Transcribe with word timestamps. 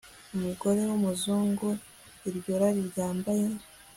umugore 0.35 0.81
wumuzungu 0.89 1.67
iryo 2.29 2.53
rari 2.61 2.79
ryambaye 2.89 3.45